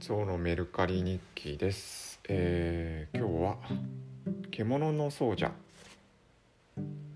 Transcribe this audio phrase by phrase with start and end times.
[0.00, 3.56] ゾウのメルカリ日記です、えー今日は
[4.50, 5.52] 「獣の奏者」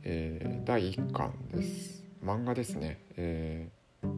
[0.03, 2.03] えー第1巻です。
[2.25, 4.09] 漫画ですね、えー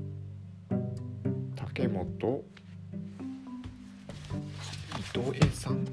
[1.57, 2.45] 竹本
[4.99, 5.87] 伊藤栄さん。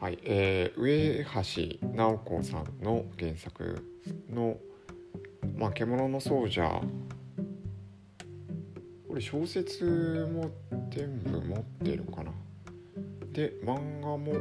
[0.00, 1.30] はい、えー、上橋
[1.94, 3.84] 直子さんの原作
[4.32, 4.56] の
[5.58, 6.80] 「まあ、獣の奏者」
[9.06, 10.50] これ小説も
[10.88, 12.32] 全部持ってるかな。
[13.30, 14.32] で漫画も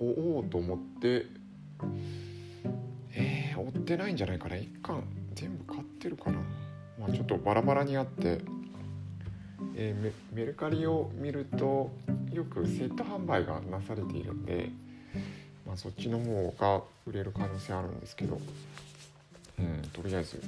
[0.00, 1.26] おおおうと思って
[3.12, 4.56] えー、追ってないんじゃないかな。
[4.56, 6.38] 一巻全部買ってるかな。
[6.98, 8.40] まあちょっとバラバラにあって。
[9.76, 11.90] えーメルカリを見ると
[12.34, 14.70] よくセット販売がなされているんで、
[15.66, 18.40] まあ、そっちの方が売れる可能性あるんですけど、
[19.58, 20.42] うん、とりあえず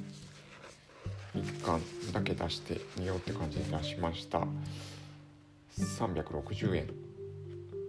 [1.35, 4.41] 1巻だけ出してみようって感じで出しました。
[5.77, 6.87] 360円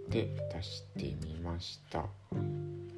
[0.08, 2.04] で出してみました。
[2.32, 2.88] うん。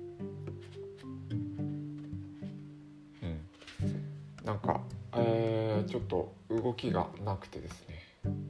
[4.45, 4.81] なんか、
[5.15, 8.50] えーちょっと動きがなくてですね。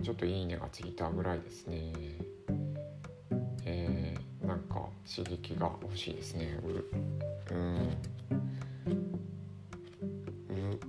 [0.00, 1.92] あちょっといいねがついたぐらいですね。
[3.64, 6.58] えーなんか刺激が欲しいですね。
[6.64, 7.76] ううん。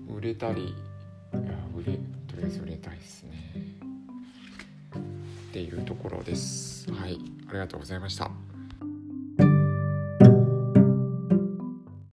[0.09, 0.73] う売れたりい
[1.36, 1.42] や
[1.76, 1.94] 売れ
[2.28, 3.54] とりあえず売れたいですね。
[4.95, 6.92] っていうところです。
[6.92, 7.20] はい。
[7.50, 8.51] ありがとうございました。